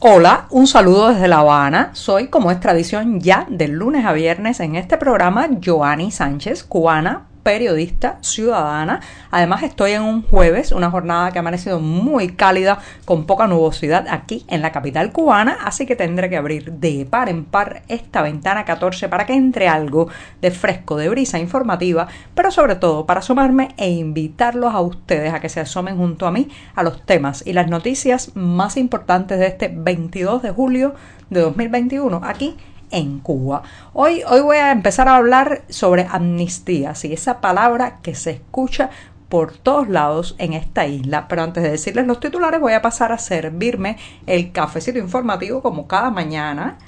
[0.00, 1.90] Hola, un saludo desde La Habana.
[1.92, 7.26] Soy, como es tradición ya, del lunes a viernes en este programa, Joanny Sánchez, cubana,
[7.48, 9.00] periodista ciudadana.
[9.30, 14.06] Además estoy en un jueves, una jornada que ha amanecido muy cálida, con poca nubosidad
[14.10, 18.20] aquí en la capital cubana, así que tendré que abrir de par en par esta
[18.20, 20.08] ventana 14 para que entre algo
[20.42, 25.40] de fresco, de brisa informativa, pero sobre todo para asomarme e invitarlos a ustedes a
[25.40, 29.46] que se asomen junto a mí a los temas y las noticias más importantes de
[29.46, 30.94] este 22 de julio
[31.30, 32.58] de 2021 aquí
[32.90, 33.62] en Cuba.
[33.92, 38.90] Hoy, hoy voy a empezar a hablar sobre amnistía, sí, esa palabra que se escucha
[39.28, 41.28] por todos lados en esta isla.
[41.28, 45.86] Pero antes de decirles los titulares, voy a pasar a servirme el cafecito informativo como
[45.86, 46.78] cada mañana.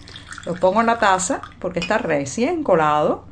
[0.47, 3.25] Lo pongo en la taza porque está recién colado.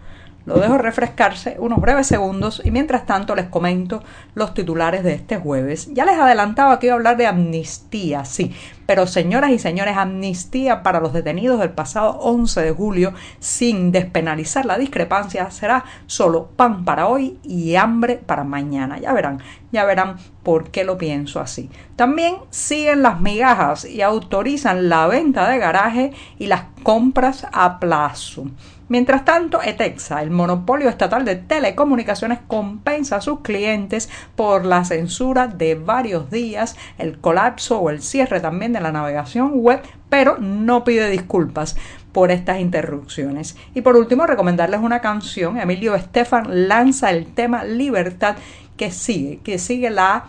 [0.44, 4.02] Lo dejo refrescarse unos breves segundos y mientras tanto les comento
[4.34, 5.92] los titulares de este jueves.
[5.92, 8.54] Ya les adelantaba que iba a hablar de amnistía, sí,
[8.88, 14.64] pero señoras y señores, amnistía para los detenidos del pasado 11 de julio sin despenalizar
[14.64, 18.98] la discrepancia será solo pan para hoy y hambre para mañana.
[18.98, 21.70] Ya verán, ya verán por qué lo pienso así.
[21.96, 28.46] También siguen las migajas y autorizan la venta de garaje y las compras a plazo.
[28.88, 35.46] Mientras tanto, ETEXA, el monopolio estatal de telecomunicaciones, compensa a sus clientes por la censura
[35.46, 40.84] de varios días, el colapso o el cierre también de la navegación web, pero no
[40.84, 41.76] pide disculpas
[42.12, 43.56] por estas interrupciones.
[43.74, 45.58] Y por último, recomendarles una canción.
[45.58, 48.36] Emilio Estefan lanza el tema Libertad
[48.78, 50.28] que sigue, que sigue la,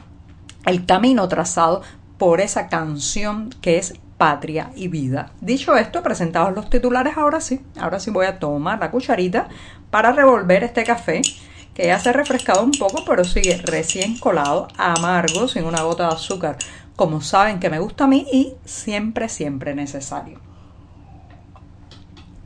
[0.66, 1.82] el camino trazado
[2.18, 5.32] por esa canción que es patria y vida.
[5.40, 9.48] Dicho esto, presentados los titulares, ahora sí, ahora sí voy a tomar la cucharita
[9.90, 11.22] para revolver este café
[11.74, 16.10] que ya se ha refrescado un poco, pero sigue recién colado, amargo, sin una gota
[16.10, 16.58] de azúcar,
[16.98, 20.49] como saben que me gusta a mí y siempre, siempre necesario.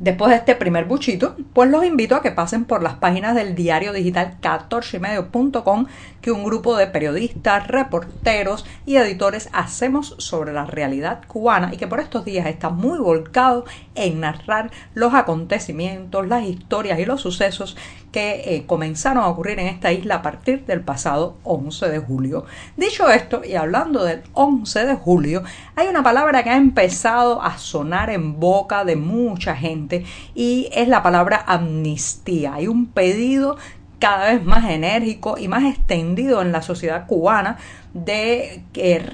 [0.04, 3.56] Después de este primer buchito, pues los invito a que pasen por las páginas del
[3.56, 5.86] diario digital 14ymedio.com
[6.20, 11.88] que un grupo de periodistas, reporteros y editores hacemos sobre la realidad cubana y que
[11.88, 13.64] por estos días está muy volcado
[13.96, 17.78] en narrar los acontecimientos, las historias y los sucesos
[18.12, 22.46] que eh, comenzaron a ocurrir en esta isla a partir del pasado 11 de julio.
[22.78, 25.44] Dicho esto, y hablando del 11 de julio,
[25.76, 29.93] hay una palabra que ha empezado a sonar en boca de mucha gente
[30.36, 32.56] y es la palabra amnistía.
[32.56, 33.58] Hay un pedido
[34.04, 37.56] cada vez más enérgico y más extendido en la sociedad cubana
[37.94, 38.64] de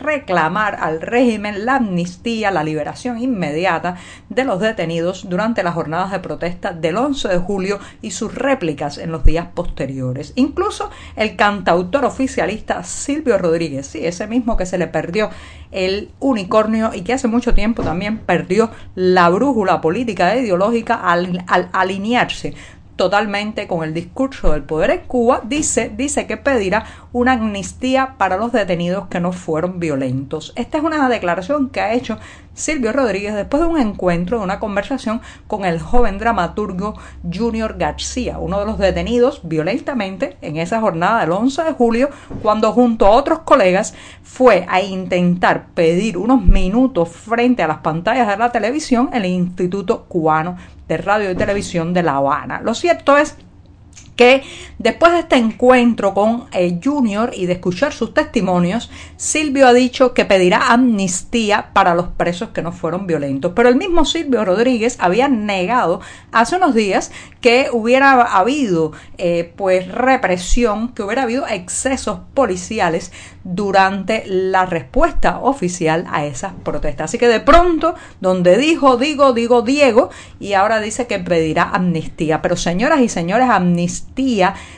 [0.01, 3.97] reclamar al régimen la amnistía, la liberación inmediata
[4.29, 8.97] de los detenidos durante las jornadas de protesta del 11 de julio y sus réplicas
[8.97, 10.33] en los días posteriores.
[10.35, 15.29] Incluso el cantautor oficialista Silvio Rodríguez, sí, ese mismo que se le perdió
[15.72, 21.44] el unicornio y que hace mucho tiempo también perdió la brújula política e ideológica al,
[21.47, 22.55] al alinearse
[22.99, 26.83] totalmente con el discurso del poder en Cuba, dice, dice que pedirá
[27.13, 30.51] una amnistía para los detenidos que no fueron violentos.
[30.57, 32.19] Esta es una declaración que ha hecho
[32.59, 36.96] Silvio Rodríguez después de un encuentro, de una conversación con el joven dramaturgo
[37.34, 42.09] Junior García, uno de los detenidos violentamente en esa jornada del 11 de julio,
[42.42, 43.94] cuando junto a otros colegas
[44.24, 50.06] fue a intentar pedir unos minutos frente a las pantallas de la televisión el Instituto
[50.06, 52.62] Cubano de Radio y Televisión de La Habana.
[52.62, 53.38] Lo cierto es
[54.19, 54.44] que
[54.80, 60.13] después de este encuentro con eh, Junior y de escuchar sus testimonios, Silvio ha dicho
[60.13, 63.53] que pedirá amnistía para los presos que no fueron violentos.
[63.56, 66.02] Pero el mismo Silvio Rodríguez había negado
[66.34, 73.13] hace unos días que hubiera habido eh, pues represión, que hubiera habido excesos policiales
[73.46, 77.06] durante la respuesta oficial a esas protestas.
[77.06, 80.09] Así que de pronto, donde dijo, digo, digo Diego,
[80.41, 82.41] y ahora dice que pedirá amnistía.
[82.41, 84.09] Pero señoras y señores, amnistía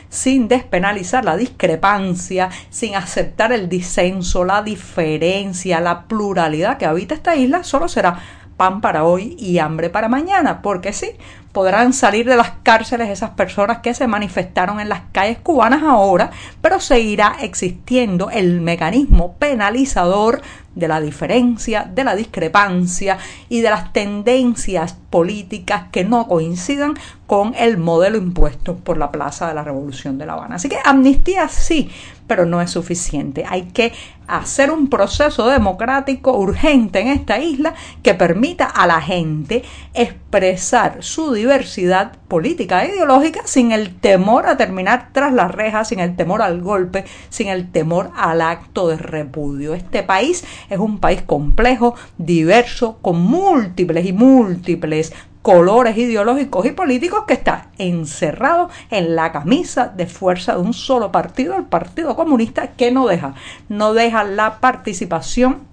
[0.08, 7.34] sin despenalizar la discrepancia, sin aceptar el disenso, la diferencia, la pluralidad que habita esta
[7.34, 8.18] isla, solo será
[8.56, 11.10] pan para hoy y hambre para mañana, porque sí,
[11.52, 16.30] podrán salir de las cárceles esas personas que se manifestaron en las calles cubanas ahora,
[16.60, 20.42] pero seguirá existiendo el mecanismo penalizador
[20.74, 23.18] de la diferencia, de la discrepancia
[23.48, 26.94] y de las tendencias políticas que no coincidan
[27.26, 30.56] con el modelo impuesto por la Plaza de la Revolución de La Habana.
[30.56, 31.90] Así que amnistía sí,
[32.26, 33.44] pero no es suficiente.
[33.46, 33.92] Hay que
[34.26, 39.62] hacer un proceso democrático urgente en esta isla que permita a la gente
[39.92, 45.98] expresar su diversidad política e ideológica sin el temor a terminar tras las rejas, sin
[45.98, 49.74] el temor al golpe, sin el temor al acto de repudio.
[49.74, 55.12] Este país es un país complejo, diverso, con múltiples y múltiples
[55.42, 61.10] colores ideológicos y políticos que está encerrado en la camisa de fuerza de un solo
[61.10, 63.34] partido, el Partido Comunista, que no deja,
[63.68, 65.72] no deja la participación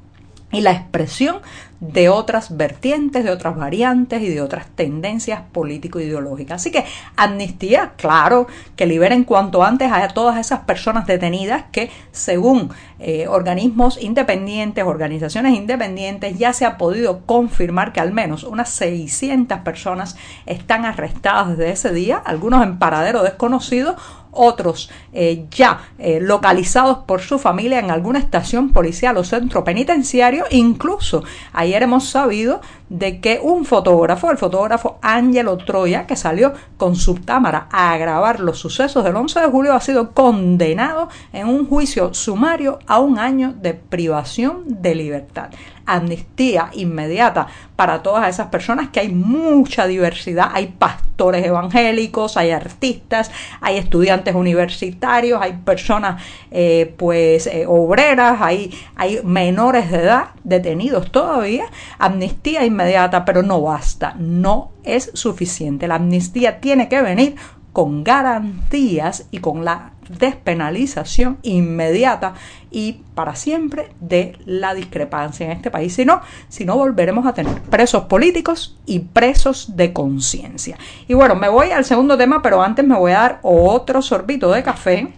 [0.52, 1.38] y la expresión
[1.80, 6.62] de otras vertientes, de otras variantes y de otras tendencias político-ideológicas.
[6.62, 6.86] Así que
[7.16, 14.02] amnistía, claro, que liberen cuanto antes a todas esas personas detenidas que, según eh, organismos
[14.02, 20.86] independientes, organizaciones independientes, ya se ha podido confirmar que al menos unas 600 personas están
[20.86, 23.96] arrestadas desde ese día, algunos en paradero desconocido,
[24.32, 30.46] otros eh, ya eh, localizados por su familia en alguna estación policial o centro penitenciario.
[30.52, 31.24] Incluso
[31.54, 37.24] ayer hemos sabido de que un fotógrafo, el fotógrafo Angelo Troya, que salió con su
[37.24, 42.14] cámara a grabar los sucesos del 11 de julio, ha sido condenado en un juicio
[42.14, 45.50] sumario a un año de privación de libertad
[45.96, 53.32] amnistía inmediata para todas esas personas, que hay mucha diversidad, hay pastores evangélicos, hay artistas,
[53.62, 56.22] hay estudiantes universitarios, hay personas
[56.52, 61.66] eh, pues eh, obreras, hay, hay menores de edad detenidos todavía,
[61.98, 65.88] amnistía inmediata, pero no basta, no es suficiente.
[65.88, 67.36] La amnistía tiene que venir
[67.74, 72.34] con garantías y con la despenalización inmediata
[72.72, 75.94] y para siempre de la discrepancia en este país.
[75.94, 80.78] Si no, si no volveremos a tener presos políticos y presos de conciencia.
[81.08, 84.52] Y bueno, me voy al segundo tema, pero antes me voy a dar otro sorbito
[84.52, 85.14] de café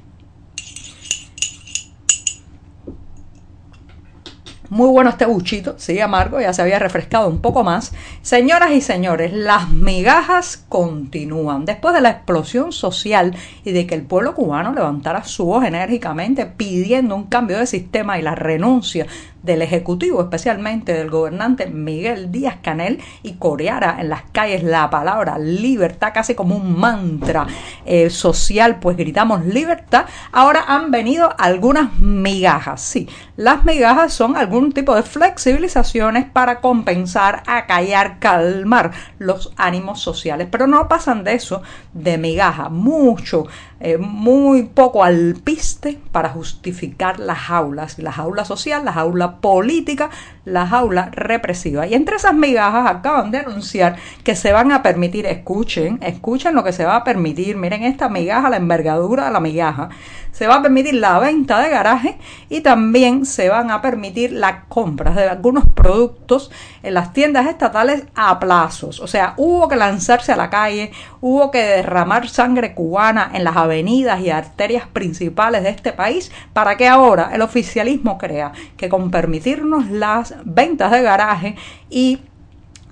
[4.72, 7.92] Muy bueno este buchito, sigue amargo, ya se había refrescado un poco más.
[8.22, 11.66] Señoras y señores, las migajas continúan.
[11.66, 13.36] Después de la explosión social
[13.66, 18.18] y de que el pueblo cubano levantara su voz enérgicamente pidiendo un cambio de sistema
[18.18, 19.08] y la renuncia
[19.44, 25.38] del Ejecutivo, especialmente del gobernante Miguel Díaz Canel, y coreara en las calles la palabra
[25.38, 27.48] libertad casi como un mantra
[27.86, 32.82] eh, social, pues gritamos libertad, ahora han venido algunas migajas.
[32.82, 40.48] Sí, las migajas son algún tipo de flexibilizaciones para compensar, acallar, calmar los ánimos sociales,
[40.52, 41.62] pero no pasan de eso,
[41.94, 43.48] de migaja, mucho
[43.84, 50.12] eh, muy poco alpiste para justificar las jaulas, la jaula social, la jaula política,
[50.46, 51.88] la jaula represiva.
[51.88, 56.64] Y entre esas migajas acaban de anunciar que se van a permitir, escuchen, escuchen lo
[56.64, 59.90] que se va a permitir, miren esta migaja, la envergadura de la migaja,
[60.32, 62.18] se va a permitir la venta de garaje
[62.50, 66.52] y también se van a permitir las compras de algunos productos
[66.84, 69.00] en las tiendas estatales a plazos.
[69.00, 73.58] O sea, hubo que lanzarse a la calle, hubo que derramar sangre cubana en las
[73.58, 79.12] avenidas y arterias principales de este país para que ahora el oficialismo crea que con
[79.12, 81.56] permitirnos las ventas de garaje
[81.90, 82.22] y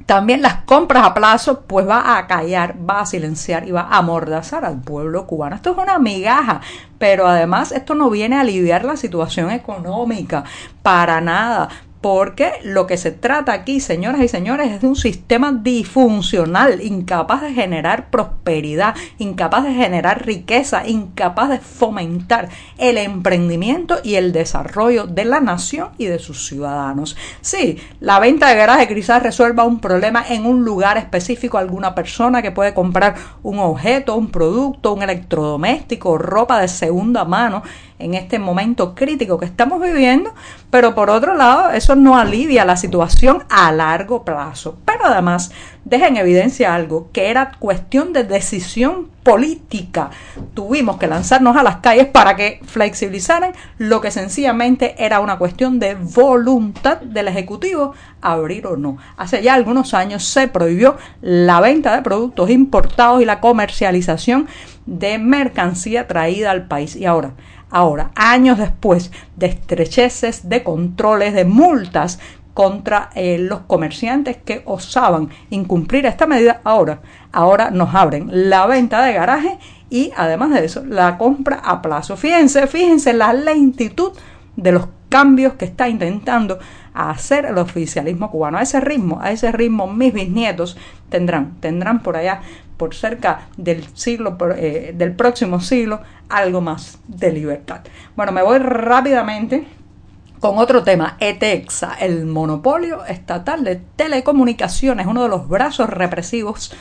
[0.09, 3.97] también las compras a plazo, pues va a callar, va a silenciar y va a
[3.97, 5.55] amordazar al pueblo cubano.
[5.55, 6.61] Esto es una migaja,
[6.97, 10.43] pero además esto no viene a aliviar la situación económica
[10.81, 11.69] para nada
[12.01, 17.41] porque lo que se trata aquí, señoras y señores, es de un sistema disfuncional, incapaz
[17.41, 25.07] de generar prosperidad, incapaz de generar riqueza, incapaz de fomentar el emprendimiento y el desarrollo
[25.07, 27.17] de la nación y de sus ciudadanos.
[27.41, 32.41] Sí, la venta de garaje quizás resuelva un problema en un lugar específico, alguna persona
[32.41, 37.61] que puede comprar un objeto, un producto, un electrodoméstico, ropa de segunda mano
[37.99, 40.33] en este momento crítico que estamos viviendo,
[40.71, 44.77] pero por otro lado eso no alivia la situación a largo plazo.
[44.85, 45.51] Pero además
[45.85, 50.09] deja en evidencia algo, que era cuestión de decisión política.
[50.53, 55.79] Tuvimos que lanzarnos a las calles para que flexibilizaran lo que sencillamente era una cuestión
[55.79, 58.97] de voluntad del Ejecutivo abrir o no.
[59.17, 64.47] Hace ya algunos años se prohibió la venta de productos importados y la comercialización
[64.85, 66.95] de mercancía traída al país.
[66.95, 67.33] Y ahora,
[67.71, 72.19] Ahora, años después de estrecheces, de controles, de multas
[72.59, 76.99] contra eh, los comerciantes que osaban incumplir esta medida, ahora,
[77.31, 79.57] ahora nos abren la venta de garaje
[79.89, 82.17] y además de eso, la compra a plazo.
[82.17, 84.11] Fíjense, fíjense la lentitud
[84.57, 86.59] de los cambios que está intentando
[86.93, 88.57] hacer el oficialismo cubano.
[88.57, 90.75] A ese ritmo, a ese ritmo, mis bisnietos
[91.07, 92.41] tendrán, tendrán por allá
[92.75, 97.79] por cerca del siglo, eh, del próximo siglo, algo más de libertad.
[98.17, 99.65] Bueno, me voy rápidamente
[100.39, 106.73] con otro tema, ETEXA, el monopolio estatal de telecomunicaciones, uno de los brazos represivos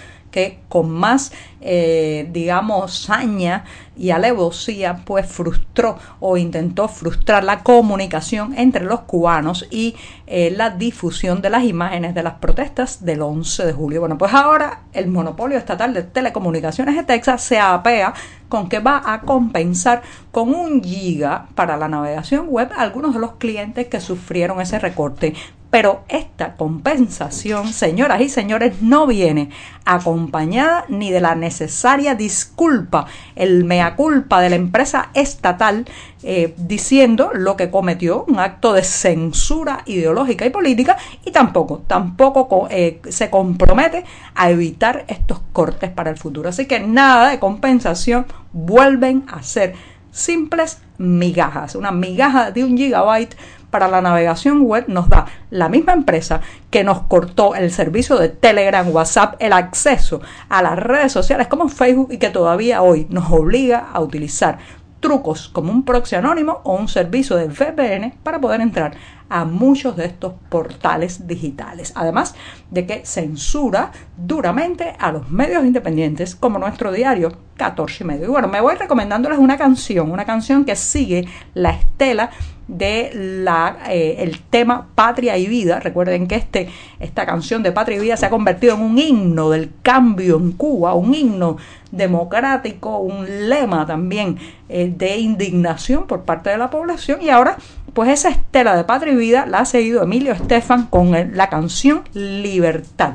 [0.68, 3.64] con más, eh, digamos, saña
[3.96, 10.70] y alevosía, pues frustró o intentó frustrar la comunicación entre los cubanos y eh, la
[10.70, 14.00] difusión de las imágenes de las protestas del 11 de julio.
[14.00, 18.14] Bueno, pues ahora el monopolio estatal de telecomunicaciones de Texas se apea
[18.48, 23.20] con que va a compensar con un giga para la navegación web a algunos de
[23.20, 25.34] los clientes que sufrieron ese recorte.
[25.70, 29.50] Pero esta compensación, señoras y señores, no viene
[29.84, 33.06] acompañada ni de la necesaria disculpa,
[33.36, 35.84] el mea culpa de la empresa estatal
[36.22, 42.66] eh, diciendo lo que cometió, un acto de censura ideológica y política, y tampoco, tampoco
[42.70, 46.48] eh, se compromete a evitar estos cortes para el futuro.
[46.48, 49.74] Así que nada de compensación, vuelven a ser
[50.10, 53.36] simples migajas, una migaja de un gigabyte
[53.70, 58.28] para la navegación web nos da la misma empresa que nos cortó el servicio de
[58.28, 63.30] Telegram, WhatsApp, el acceso a las redes sociales como Facebook y que todavía hoy nos
[63.30, 64.58] obliga a utilizar
[65.00, 68.96] trucos como un proxy anónimo o un servicio de VPN para poder entrar
[69.28, 71.92] a muchos de estos portales digitales.
[71.94, 72.34] Además
[72.70, 78.24] de que censura duramente a los medios independientes como nuestro diario 14 y medio.
[78.24, 82.30] Y bueno, me voy recomendándoles una canción, una canción que sigue la estela
[82.68, 85.80] de la, eh, el tema Patria y Vida.
[85.80, 86.68] Recuerden que este,
[87.00, 90.52] esta canción de Patria y Vida se ha convertido en un himno del cambio en
[90.52, 91.56] Cuba, un himno
[91.90, 97.56] democrático, un lema también eh, de indignación por parte de la población y ahora
[97.98, 102.04] pues esa estela de Patria y Vida la ha seguido Emilio Estefan con la canción
[102.12, 103.14] Libertad,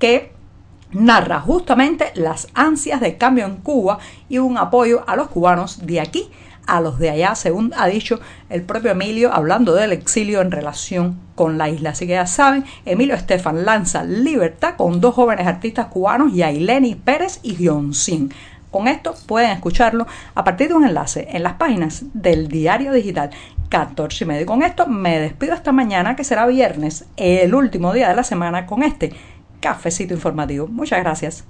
[0.00, 0.32] que
[0.90, 6.00] narra justamente las ansias de cambio en Cuba y un apoyo a los cubanos de
[6.00, 6.32] aquí
[6.66, 8.18] a los de allá, según ha dicho
[8.50, 11.90] el propio Emilio, hablando del exilio en relación con la isla.
[11.90, 17.38] Así que ya saben, Emilio Estefan lanza Libertad con dos jóvenes artistas cubanos, Yaileni Pérez
[17.44, 17.56] y
[17.92, 18.32] Sin.
[18.74, 23.30] Con esto pueden escucharlo a partir de un enlace en las páginas del diario digital
[23.74, 24.46] 14 y medio.
[24.46, 28.66] Con esto me despido esta mañana, que será viernes, el último día de la semana,
[28.66, 29.12] con este
[29.58, 30.68] cafecito informativo.
[30.68, 31.44] Muchas gracias.